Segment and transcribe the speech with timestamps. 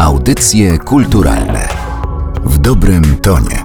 [0.00, 1.68] Audycje kulturalne
[2.44, 3.64] w dobrym tonie.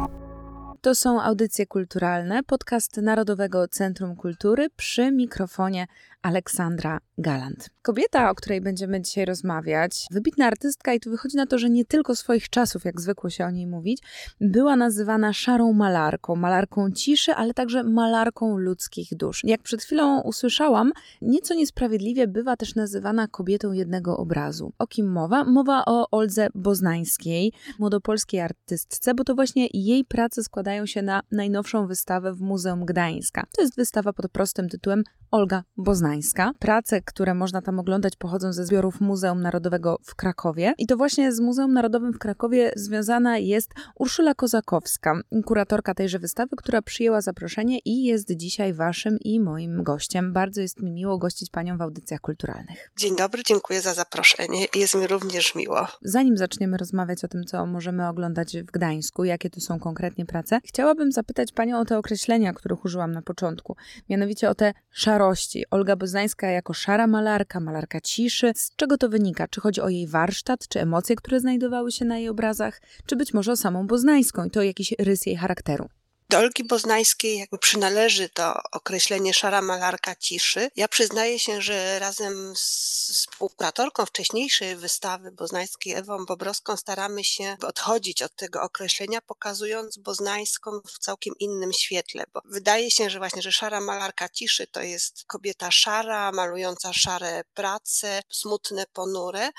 [0.82, 5.88] To są audycje kulturalne, podcast Narodowego Centrum Kultury przy mikrofonie
[6.22, 7.70] Aleksandra Galant.
[7.82, 11.86] Kobieta, o której będziemy dzisiaj rozmawiać, wybitna artystka, i tu wychodzi na to, że nie
[11.86, 14.02] tylko swoich czasów, jak zwykło się o niej mówić,
[14.42, 19.42] była nazywana szarą malarką, malarką ciszy, ale także malarką ludzkich dusz.
[19.44, 20.92] Jak przed chwilą usłyszałam,
[21.22, 24.74] nieco niesprawiedliwie bywa też nazywana kobietą jednego obrazu.
[24.80, 25.44] O kim mowa?
[25.44, 31.88] Mowa o Oldze Boznańskiej, młodopolskiej artystce, bo to właśnie jej prace składają się na najnowszą
[31.88, 33.44] wystawę w Muzeum Gdańska.
[33.56, 36.52] To jest wystawa pod prostym tytułem Olga Boznańska.
[36.60, 40.74] Prace, które można tam oglądać, pochodzą ze zbiorów Muzeum Narodowego w Krakowie.
[40.78, 46.56] I to właśnie z Muzeum Narodowym w Krakowie związana jest Urszula Kozakowska, kuratorka tejże wystawy,
[46.56, 50.34] która przyjęła zaproszenie i jest dzisiaj waszym i moim gościem.
[50.34, 52.92] Bardzo jest mi miło gościć panią w audycjach kulturalnych.
[52.98, 54.66] Dzień dobry, dziękuję za zaproszenie.
[54.76, 55.88] Jest mi również miło.
[56.02, 60.60] Zanim zaczniemy rozmawiać o tym, co możemy oglądać w Gdańsku, jakie to są konkretnie prace,
[60.64, 63.76] chciałabym zapytać panią o te określenia, których użyłam na początku.
[64.10, 68.52] Mianowicie o te szarości Olga Boznańska jako szara malarka, malarka ciszy.
[68.56, 69.48] Z czego to wynika?
[69.48, 73.34] Czy chodzi o jej warsztat, czy emocje, które znajdowały się na jej obrazach, czy być
[73.34, 75.90] może o samą Boznańską i to jakiś rys jej charakteru?
[76.30, 80.70] Do Olgi Boznańskiej jakby przynależy to określenie szara malarka ciszy.
[80.76, 88.22] Ja przyznaję się, że razem z współkuratorką wcześniejszej wystawy boznańskiej Ewą Bobrowską staramy się odchodzić
[88.22, 93.52] od tego określenia, pokazując Boznańską w całkiem innym świetle, bo wydaje się, że właśnie, że
[93.52, 99.50] szara malarka ciszy to jest kobieta szara, malująca szare prace, smutne, ponure.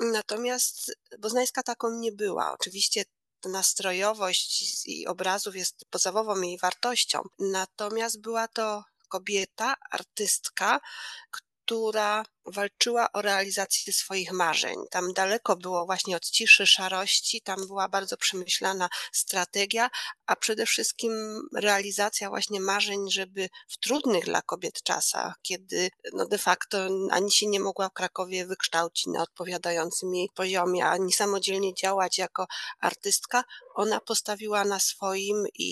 [0.00, 2.52] Natomiast Boznańska taką nie była.
[2.52, 3.04] Oczywiście
[3.48, 7.22] nastrojowość i obrazów jest podstawową jej wartością.
[7.38, 10.80] Natomiast była to kobieta, artystka,
[11.30, 14.76] która walczyła o realizację swoich marzeń.
[14.90, 19.90] Tam daleko było właśnie od ciszy, szarości, tam była bardzo przemyślana strategia,
[20.26, 21.12] a przede wszystkim
[21.56, 27.46] realizacja właśnie marzeń, żeby w trudnych dla kobiet czasach, kiedy no de facto ani się
[27.46, 32.46] nie mogła w Krakowie wykształcić na odpowiadającym jej poziomie, ani samodzielnie działać jako
[32.80, 35.68] artystka, ona postawiła na swoim i,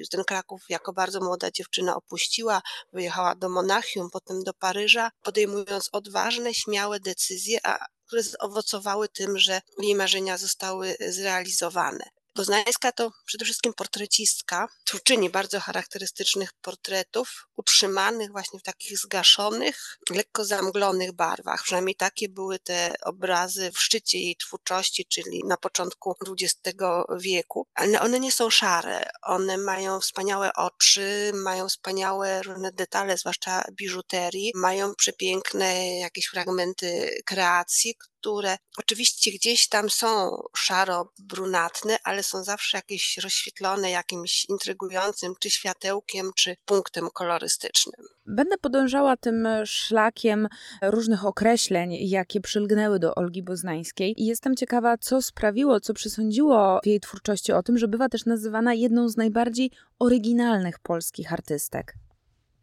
[0.00, 2.62] i ten Kraków jako bardzo młoda dziewczyna opuściła,
[2.92, 9.38] wyjechała do Monachium, potem do Paryża, podejmując od odważne, śmiałe decyzje, a które zaowocowały tym,
[9.38, 12.04] że jej marzenia zostały zrealizowane.
[12.34, 20.44] Poznańska to przede wszystkim portrecistka, twórczyni bardzo charakterystycznych portretów, utrzymanych właśnie w takich zgaszonych, lekko
[20.44, 21.62] zamglonych barwach.
[21.62, 26.78] Przynajmniej takie były te obrazy w szczycie jej twórczości, czyli na początku XX
[27.18, 27.66] wieku.
[27.74, 34.52] Ale one nie są szare, one mają wspaniałe oczy, mają wspaniałe różne detale, zwłaszcza biżuterii,
[34.54, 37.94] mają przepiękne jakieś fragmenty kreacji,
[38.24, 46.30] które oczywiście gdzieś tam są szaro-brunatne, ale są zawsze jakieś rozświetlone jakimś intrygującym czy światełkiem,
[46.36, 48.06] czy punktem kolorystycznym.
[48.26, 50.48] Będę podążała tym szlakiem
[50.82, 56.86] różnych określeń, jakie przylgnęły do Olgi Boznańskiej i jestem ciekawa, co sprawiło, co przesądziło w
[56.86, 61.94] jej twórczości o tym, że bywa też nazywana jedną z najbardziej oryginalnych polskich artystek.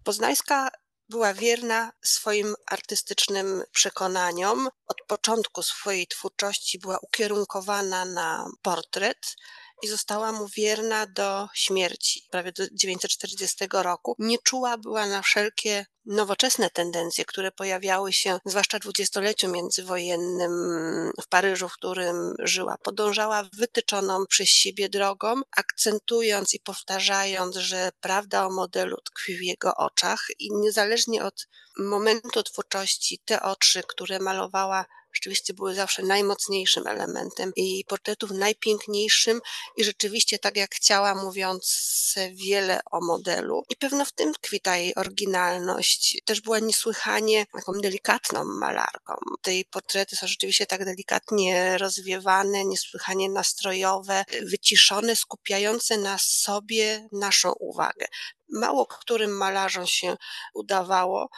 [0.03, 0.69] Poznańska
[1.11, 4.69] była wierna swoim artystycznym przekonaniom.
[4.87, 9.35] Od początku swojej twórczości była ukierunkowana na portret
[9.83, 14.15] i została mu wierna do śmierci, prawie do 1940 roku.
[14.19, 20.51] Nie czuła była na wszelkie nowoczesne tendencje, które pojawiały się zwłaszcza w dwudziestoleciu międzywojennym
[21.21, 22.77] w Paryżu, w którym żyła.
[22.83, 29.75] Podążała wytyczoną przez siebie drogą, akcentując i powtarzając, że prawda o modelu tkwi w jego
[29.75, 31.47] oczach i niezależnie od
[31.79, 39.41] momentu twórczości, te oczy, które malowała rzeczywiście były zawsze najmocniejszym elementem i portretów najpiękniejszym
[39.77, 41.91] i rzeczywiście tak jak chciała, mówiąc
[42.31, 43.63] wiele o modelu.
[43.69, 46.21] I pewno w tym tkwi ta jej oryginalność.
[46.25, 49.13] Też była niesłychanie taką delikatną malarką.
[49.41, 57.51] Te jej portrety są rzeczywiście tak delikatnie rozwiewane, niesłychanie nastrojowe, wyciszone, skupiające na sobie naszą
[57.51, 58.05] uwagę.
[58.49, 60.17] Mało którym malarzom się
[60.53, 61.29] udawało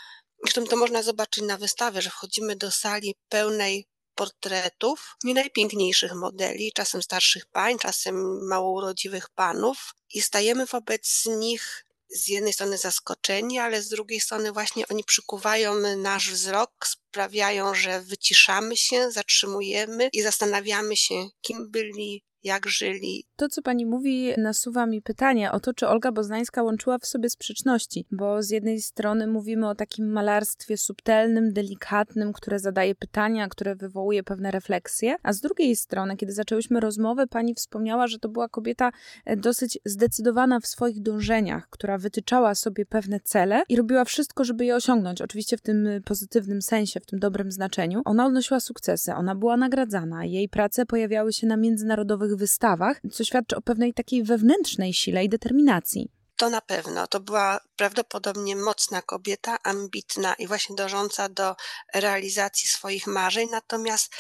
[0.43, 6.71] Zresztą to można zobaczyć na wystawie, że wchodzimy do sali pełnej portretów nie najpiękniejszych modeli,
[6.73, 13.59] czasem starszych pań, czasem mało urodziwych panów i stajemy wobec nich z jednej strony zaskoczeni,
[13.59, 20.21] ale z drugiej strony właśnie oni przykuwają nasz wzrok, sprawiają, że wyciszamy się, zatrzymujemy i
[20.21, 23.25] zastanawiamy się, kim byli, jak żyli.
[23.35, 27.29] To, co pani mówi, nasuwa mi pytanie o to, czy Olga Boznańska łączyła w sobie
[27.29, 33.75] sprzeczności, bo z jednej strony mówimy o takim malarstwie subtelnym, delikatnym, które zadaje pytania, które
[33.75, 38.49] wywołuje pewne refleksje, a z drugiej strony, kiedy zaczęłyśmy rozmowę, pani wspomniała, że to była
[38.49, 38.91] kobieta
[39.25, 44.65] e, dosyć zdecydowana w swoich dążeniach, która wytyczała sobie pewne cele i robiła wszystko, żeby
[44.65, 45.21] je osiągnąć.
[45.21, 48.01] Oczywiście w tym pozytywnym sensie, w tym dobrym znaczeniu.
[48.05, 53.55] Ona odnosiła sukcesy, ona była nagradzana, jej prace pojawiały się na międzynarodowych wystawach, co świadczy
[53.55, 56.11] o pewnej takiej wewnętrznej sile i determinacji.
[56.37, 57.07] To na pewno.
[57.07, 61.55] To była prawdopodobnie mocna kobieta, ambitna i właśnie dążąca do
[61.93, 63.47] realizacji swoich marzeń.
[63.51, 64.13] Natomiast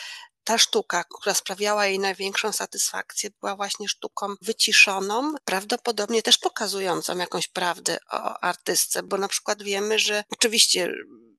[0.43, 7.47] ta sztuka, która sprawiała jej największą satysfakcję, była właśnie sztuką wyciszoną, prawdopodobnie też pokazującą jakąś
[7.47, 10.93] prawdę o artystce, bo na przykład wiemy, że oczywiście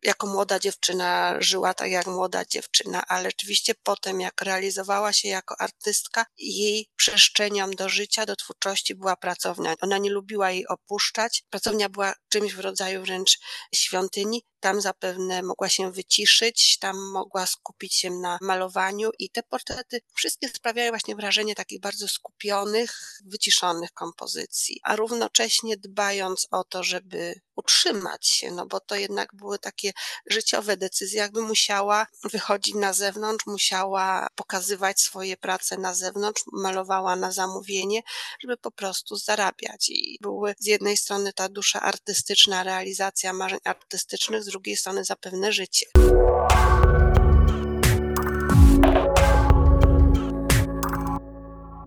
[0.05, 5.61] jako młoda dziewczyna żyła tak jak młoda dziewczyna, ale rzeczywiście potem, jak realizowała się jako
[5.61, 9.75] artystka, jej przestrzenią do życia, do twórczości była pracownia.
[9.81, 11.45] Ona nie lubiła jej opuszczać.
[11.51, 13.39] Pracownia była czymś w rodzaju wręcz
[13.75, 14.45] świątyni.
[14.65, 20.49] Tam zapewne mogła się wyciszyć, tam mogła skupić się na malowaniu i te portrety wszystkie
[20.49, 28.27] sprawiają właśnie wrażenie takich bardzo skupionych, wyciszonych kompozycji, a równocześnie dbając o to, żeby utrzymać
[28.27, 29.93] się, no bo to jednak były takie
[30.27, 37.33] życiowe decyzje, jakby musiała wychodzić na zewnątrz, musiała pokazywać swoje prace na zewnątrz, malowała na
[37.33, 38.01] zamówienie,
[38.41, 39.89] żeby po prostu zarabiać.
[39.89, 45.53] I były z jednej strony ta dusza artystyczna, realizacja marzeń artystycznych, z drugiej strony zapewne
[45.53, 45.87] życie.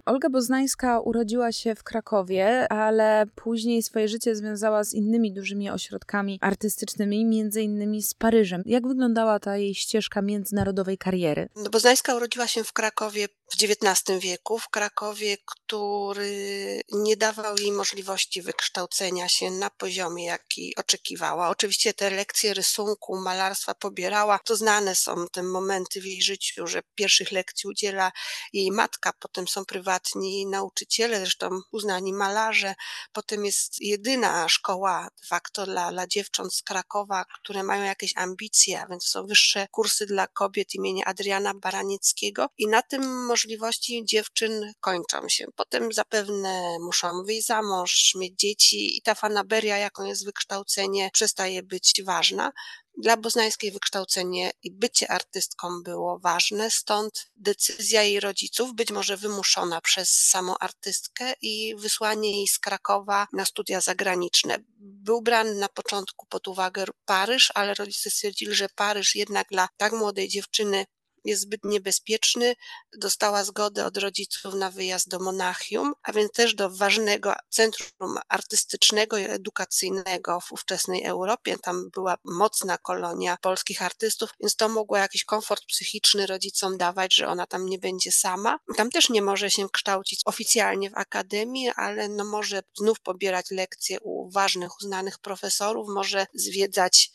[0.08, 6.40] Olga Boznańska urodziła się w Krakowie, ale później swoje życie związała z innymi dużymi ośrodkami
[6.42, 8.64] artystycznymi, między innymi z Paryżem.
[8.66, 11.50] Jak wyglądała ta jej ścieżka międzynarodowej kariery?
[11.56, 17.72] No, Boznańska urodziła się w Krakowie w XIX wieku, w Krakowie, który nie dawał jej
[17.72, 21.50] możliwości wykształcenia się na poziomie, jaki oczekiwała.
[21.50, 24.40] Oczywiście te lekcje rysunku, malarstwa pobierała.
[24.46, 28.12] To znane są te momenty w jej życiu, że pierwszych lekcji udziela
[28.54, 29.66] jej matka, potem są
[29.98, 32.76] prywatni nauczyciele, zresztą uznani malarze.
[33.14, 38.82] Potem jest jedyna szkoła de facto dla, dla dziewcząt z Krakowa, które mają jakieś ambicje,
[38.82, 44.74] a więc są wyższe kursy dla kobiet imienia Adriana Baranickiego i na tym możliwości dziewczyn
[44.80, 45.46] kończą się.
[45.56, 51.64] Potem zapewne muszą wyjść za mąż, mieć dzieci i ta fanaberia, jaką jest wykształcenie, przestaje
[51.64, 52.52] być ważna.
[53.00, 59.82] Dla Boznańskiej wykształcenie i bycie artystką było ważne, stąd decyzja jej rodziców, być może wymuszona
[59.82, 64.58] przez samą artystkę i wysłanie jej z Krakowa na studia zagraniczne.
[64.80, 69.94] Był brany na początku pod uwagę Paryż, ale rodzice stwierdzili, że Paryż jednak dla tak
[69.94, 70.86] młodej dziewczyny
[71.28, 72.56] jest zbyt niebezpieczny.
[72.98, 79.18] Dostała zgodę od rodziców na wyjazd do Monachium, a więc też do ważnego centrum artystycznego
[79.18, 81.58] i edukacyjnego w ówczesnej Europie.
[81.62, 87.28] Tam była mocna kolonia polskich artystów, więc to mogło jakiś komfort psychiczny rodzicom dawać, że
[87.28, 88.60] ona tam nie będzie sama.
[88.76, 94.00] Tam też nie może się kształcić oficjalnie w akademii, ale no może znów pobierać lekcje
[94.00, 97.12] u ważnych, uznanych profesorów, może zwiedzać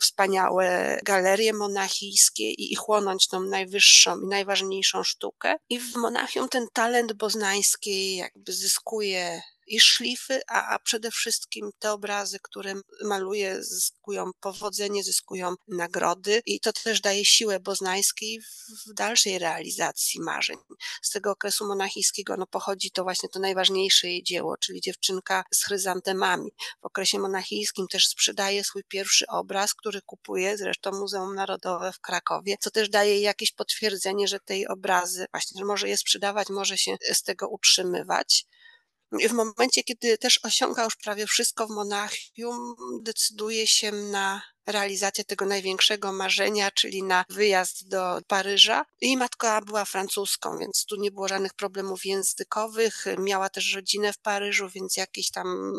[0.00, 5.54] wspaniałe galerie monachijskie i, i chłonąć tą najwyższą i najważniejszą sztukę.
[5.68, 11.92] I w Monachium ten talent boznański jakby zyskuje i szlify, a, a przede wszystkim te
[11.92, 12.74] obrazy, które
[13.04, 18.40] maluje, zyskują powodzenie, zyskują nagrody i to też daje siłę boznańskiej
[18.86, 20.56] w dalszej realizacji marzeń.
[21.02, 25.64] Z tego okresu monachijskiego no, pochodzi to właśnie to najważniejsze jej dzieło, czyli dziewczynka z
[25.64, 26.50] chryzantemami.
[26.82, 32.56] W okresie monachijskim też sprzedaje swój pierwszy obraz, który kupuje zresztą Muzeum Narodowe w Krakowie,
[32.60, 36.96] co też daje jakieś potwierdzenie, że tej obrazy właśnie, że może je sprzedawać, może się
[37.12, 38.46] z tego utrzymywać.
[39.28, 45.46] W momencie, kiedy też osiąga już prawie wszystko w Monachium, decyduje się na realizację tego
[45.46, 48.84] największego marzenia, czyli na wyjazd do Paryża.
[49.00, 53.04] Jej matka była francuską, więc tu nie było żadnych problemów językowych.
[53.18, 55.72] Miała też rodzinę w Paryżu, więc jakieś tam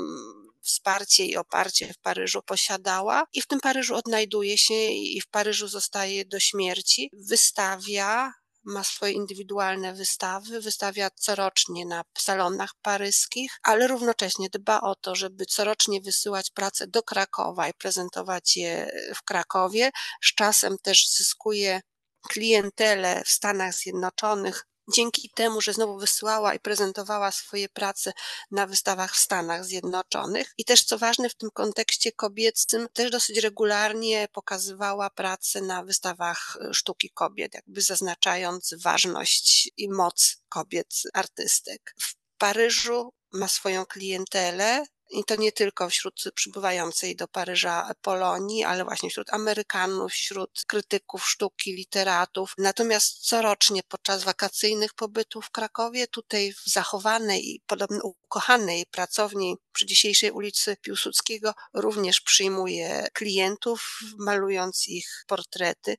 [0.61, 5.67] wsparcie i oparcie w Paryżu posiadała i w tym Paryżu odnajduje się i w Paryżu
[5.67, 7.09] zostaje do śmierci.
[7.13, 8.33] Wystawia
[8.63, 15.45] ma swoje indywidualne wystawy, wystawia corocznie na salonach paryskich, ale równocześnie dba o to, żeby
[15.45, 19.91] corocznie wysyłać prace do Krakowa i prezentować je w Krakowie.
[20.23, 21.81] Z czasem też zyskuje
[22.29, 28.13] klientelę w Stanach Zjednoczonych, dzięki temu, że znowu wysyłała i prezentowała swoje prace
[28.51, 33.37] na wystawach w Stanach Zjednoczonych i też co ważne w tym kontekście kobiecym, też dosyć
[33.37, 41.95] regularnie pokazywała pracę na wystawach e, sztuki kobiet, jakby zaznaczając ważność i moc kobiet artystek.
[41.99, 48.83] W Paryżu ma swoją klientelę, i to nie tylko wśród przybywającej do Paryża Polonii, ale
[48.83, 52.53] właśnie wśród Amerykanów, wśród krytyków sztuki, literatów.
[52.57, 59.85] Natomiast corocznie podczas wakacyjnych pobytów w Krakowie, tutaj w zachowanej i podobno ukochanej pracowni przy
[59.85, 65.97] dzisiejszej ulicy Piłsudskiego, również przyjmuje klientów, malując ich portrety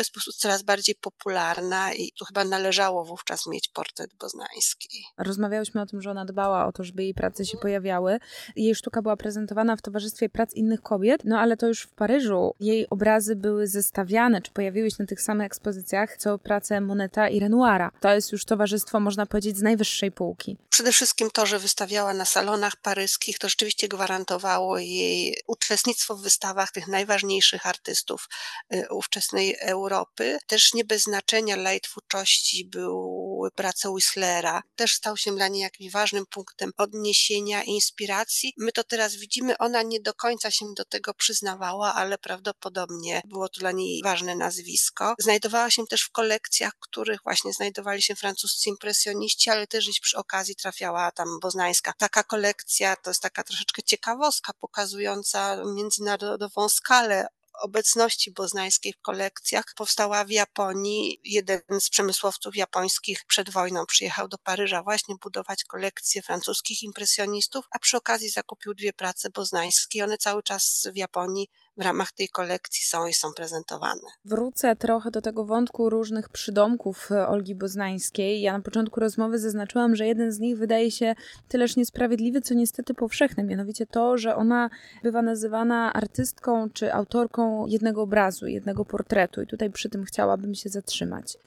[0.00, 5.04] jest po prostu coraz bardziej popularna i tu chyba należało wówczas mieć portret boznański.
[5.18, 8.18] Rozmawiałyśmy o tym, że ona dbała o to, żeby jej prace się pojawiały.
[8.56, 12.54] Jej sztuka była prezentowana w towarzystwie prac innych kobiet, no ale to już w Paryżu
[12.60, 17.40] jej obrazy były zestawiane, czy pojawiły się na tych samych ekspozycjach, co prace Moneta i
[17.40, 17.90] Renoira.
[18.00, 20.56] To jest już towarzystwo, można powiedzieć, z najwyższej półki.
[20.70, 26.72] Przede wszystkim to, że wystawiała na salonach paryskich, to rzeczywiście gwarantowało jej uczestnictwo w wystawach
[26.72, 28.28] tych najważniejszych artystów
[28.74, 30.38] y, ówczesnej Europy Europy.
[30.46, 34.62] Też nie bez znaczenia dla jej twórczości były prace Whistlera.
[34.76, 38.52] Też stał się dla niej jakimś ważnym punktem odniesienia i inspiracji.
[38.56, 43.48] My to teraz widzimy, ona nie do końca się do tego przyznawała, ale prawdopodobnie było
[43.48, 45.14] to dla niej ważne nazwisko.
[45.18, 50.16] Znajdowała się też w kolekcjach, w których właśnie znajdowali się francuscy impresjoniści, ale też przy
[50.16, 51.92] okazji trafiała tam boznańska.
[51.98, 57.26] Taka kolekcja to jest taka troszeczkę ciekawostka pokazująca międzynarodową skalę
[57.60, 61.20] obecności boznańskiej w kolekcjach powstała w Japonii.
[61.24, 67.78] Jeden z przemysłowców japońskich przed wojną przyjechał do Paryża właśnie budować kolekcję francuskich impresjonistów, a
[67.78, 70.04] przy okazji zakupił dwie prace boznańskie.
[70.04, 71.48] One cały czas w Japonii
[71.78, 74.00] w ramach tej kolekcji są i są prezentowane.
[74.24, 78.40] Wrócę trochę do tego wątku różnych przydomków e, Olgi Boznańskiej.
[78.40, 81.14] Ja na początku rozmowy zaznaczyłam, że jeden z nich wydaje się
[81.48, 84.70] tyleż niesprawiedliwy, co niestety powszechny, mianowicie to, że ona
[85.02, 90.68] bywa nazywana artystką czy autorką jednego obrazu, jednego portretu i tutaj przy tym chciałabym się
[90.68, 91.38] zatrzymać.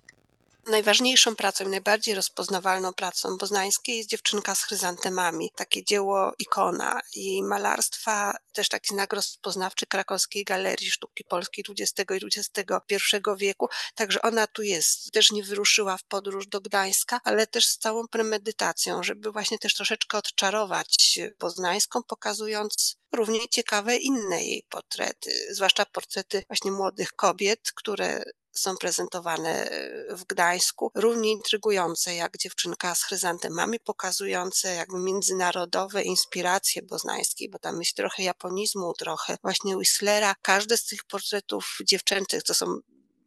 [0.68, 5.51] Najważniejszą pracą i najbardziej rozpoznawalną pracą Boznańskiej jest Dziewczynka z chryzantemami.
[5.56, 12.25] Takie dzieło ikona jej malarstwa, też taki znak rozpoznawczy krakowskiej Galerii Sztuki Polskiej XX i
[12.25, 13.68] XXI wieku.
[13.96, 15.12] Także ona tu jest.
[15.12, 19.74] Też nie wyruszyła w podróż do Gdańska, ale też z całą premedytacją, żeby właśnie też
[19.74, 28.24] troszeczkę odczarować Poznańską, pokazując równie ciekawe inne jej portrety, zwłaszcza portrety właśnie młodych kobiet, które
[28.51, 36.81] są prezentowane e, w Gdańsku, równie intrygujące jak dziewczynka z chryzantemami, pokazujące jakby międzynarodowe inspiracje
[36.81, 40.36] boznańskiej, bo tam jest trochę japonizmu, trochę właśnie Whistlera.
[40.41, 42.79] Każde z tych portretów dziewczęcych, to są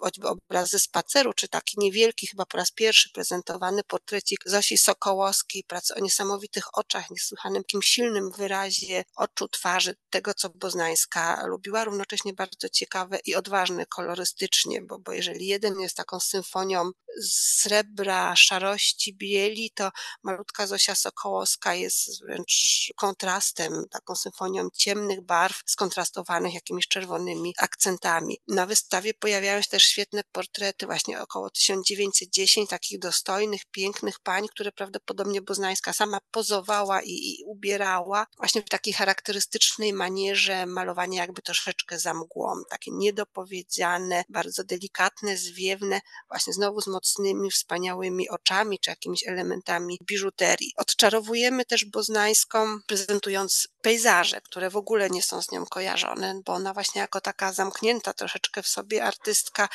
[0.05, 5.65] choćby obraz ze spaceru, czy taki niewielki, chyba po raz pierwszy prezentowany portrecik Zosi Sokołowskiej,
[5.65, 12.33] praca o niesamowitych oczach, niesłychanym, takim silnym wyrazie oczu, twarzy, tego, co Boznańska lubiła, równocześnie
[12.33, 16.91] bardzo ciekawe i odważne kolorystycznie, bo, bo jeżeli jeden jest taką symfonią
[17.23, 19.91] srebra, szarości, bieli, to
[20.23, 28.39] malutka Zosia Sokołowska jest wręcz kontrastem, taką symfonią ciemnych barw, skontrastowanych jakimiś czerwonymi akcentami.
[28.49, 34.73] Na wystawie pojawiają się też świetne portrety, właśnie około 1910, takich dostojnych, pięknych pań, które
[34.73, 41.99] prawdopodobnie Boznańska sama pozowała i, i ubierała, właśnie w takiej charakterystycznej manierze malowania jakby troszeczkę
[41.99, 49.29] za mgłą, takie niedopowiedziane, bardzo delikatne, zwiewne, właśnie znowu z mocnymi, wspaniałymi oczami, czy jakimiś
[49.29, 50.73] elementami biżuterii.
[50.77, 56.75] Odczarowujemy też Boznańską, prezentując pejzaże, które w ogóle nie są z nią kojarzone, bo ona
[56.75, 59.69] właśnie jako taka zamknięta troszeczkę w sobie artystka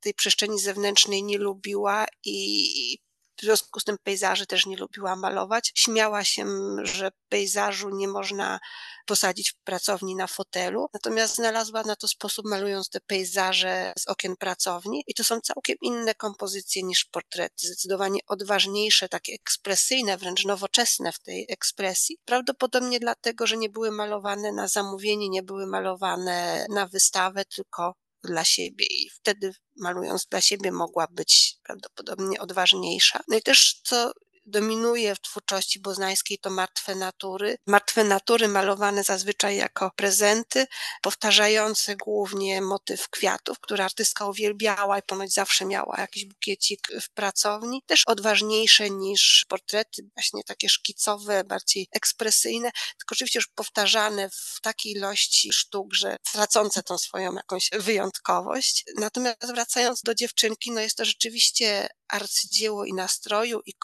[0.00, 2.98] tej przestrzeni zewnętrznej nie lubiła i
[3.38, 5.72] w związku z tym pejzaży też nie lubiła malować.
[5.74, 6.46] Śmiała się,
[6.82, 8.60] że pejzażu nie można
[9.06, 14.36] posadzić w pracowni na fotelu, natomiast znalazła na to sposób malując te pejzaże z okien
[14.36, 21.12] pracowni i to są całkiem inne kompozycje niż portrety, zdecydowanie odważniejsze, takie ekspresyjne, wręcz nowoczesne
[21.12, 22.18] w tej ekspresji.
[22.24, 27.94] Prawdopodobnie dlatego, że nie były malowane na zamówienie, nie były malowane na wystawę, tylko
[28.26, 33.20] dla siebie i wtedy malując dla siebie mogła być prawdopodobnie odważniejsza.
[33.28, 34.12] No i też co
[34.46, 37.58] dominuje w twórczości boznańskiej to martwe natury.
[37.66, 40.66] Martwe natury malowane zazwyczaj jako prezenty,
[41.02, 47.82] powtarzające głównie motyw kwiatów, który artystka uwielbiała i ponoć zawsze miała jakiś bukiecik w pracowni.
[47.86, 54.92] Też odważniejsze niż portrety, właśnie takie szkicowe, bardziej ekspresyjne, tylko oczywiście już powtarzane w takiej
[54.92, 58.84] ilości sztuk, że tracące tą swoją jakąś wyjątkowość.
[58.96, 63.74] Natomiast wracając do dziewczynki, no jest to rzeczywiście arcydzieło i nastroju, i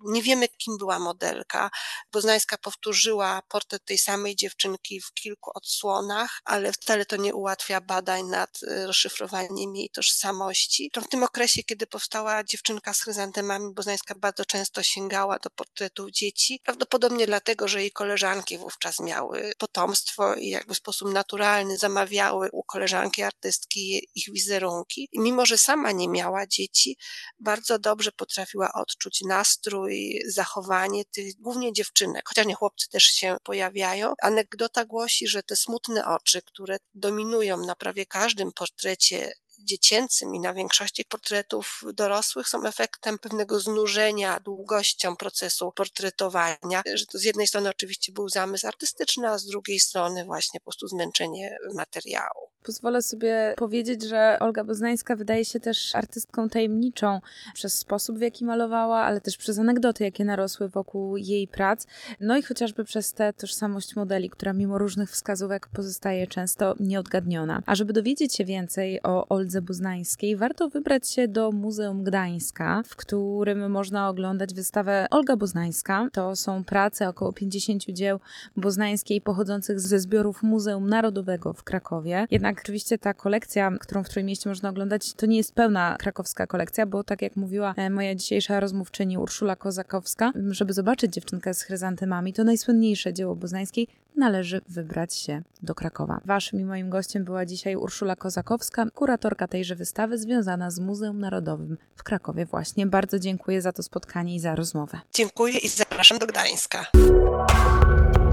[0.00, 1.70] Nie wiemy, kim była modelka.
[2.10, 8.24] Poznańska powtórzyła portret tej samej dziewczynki w kilku odsłonach, ale wcale to nie ułatwia badań
[8.24, 10.90] nad y, rozszyfrowaniem jej tożsamości.
[10.92, 16.10] To w tym okresie, kiedy powstała dziewczynka z chryzantemami, Poznańska bardzo często sięgała do portretów
[16.10, 22.48] dzieci, prawdopodobnie dlatego, że jej koleżanki wówczas miały potomstwo i jakby w sposób naturalny zamawiały
[22.52, 25.08] u koleżanki artystki ich wizerunki.
[25.12, 26.96] I mimo, że sama nie miała dzieci,
[27.40, 29.20] bardzo dobrze potrafiła odczuć
[29.52, 34.14] nastrój, zachowanie tych głównie dziewczynek, chociaż nie chłopcy też się pojawiają.
[34.22, 40.54] Anegdota głosi, że te smutne oczy, które dominują na prawie każdym portrecie dziecięcym i na
[40.54, 47.70] większości portretów dorosłych są efektem pewnego znużenia długością procesu portretowania, że to z jednej strony
[47.70, 52.51] oczywiście był zamysł artystyczny, a z drugiej strony właśnie po prostu zmęczenie materiału.
[52.62, 57.20] Pozwolę sobie powiedzieć, że Olga Boznańska wydaje się też artystką tajemniczą
[57.54, 61.86] przez sposób, w jaki malowała, ale też przez anegdoty, jakie narosły wokół jej prac,
[62.20, 67.62] no i chociażby przez tę tożsamość modeli, która mimo różnych wskazówek pozostaje często nieodgadniona.
[67.66, 72.96] A żeby dowiedzieć się więcej o Oldze Boznańskiej, warto wybrać się do Muzeum Gdańska, w
[72.96, 76.08] którym można oglądać wystawę Olga Boznańska.
[76.12, 78.20] To są prace około 50 dzieł
[78.56, 82.26] boznańskiej pochodzących ze zbiorów Muzeum Narodowego w Krakowie.
[82.30, 86.86] Jednak oczywiście ta kolekcja, którą w Trójmieście można oglądać, to nie jest pełna krakowska kolekcja,
[86.86, 92.32] bo tak jak mówiła e, moja dzisiejsza rozmówczyni Urszula Kozakowska, żeby zobaczyć dziewczynkę z chryzantemami,
[92.32, 96.20] to najsłynniejsze dzieło boznańskiej, należy wybrać się do Krakowa.
[96.24, 101.76] Waszym i moim gościem była dzisiaj Urszula Kozakowska, kuratorka tejże wystawy związana z Muzeum Narodowym
[101.96, 102.86] w Krakowie właśnie.
[102.86, 105.00] Bardzo dziękuję za to spotkanie i za rozmowę.
[105.12, 106.86] Dziękuję i zapraszam do Gdańska.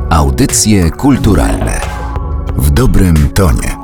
[0.09, 1.81] Audycje kulturalne
[2.57, 3.78] w dobrym tonie.